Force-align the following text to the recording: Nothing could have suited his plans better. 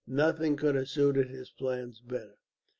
Nothing 0.07 0.55
could 0.55 0.73
have 0.73 0.89
suited 0.89 1.29
his 1.29 1.51
plans 1.51 1.99
better. 2.01 2.37